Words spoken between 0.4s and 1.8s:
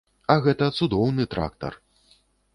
гэта цудоўны трактар.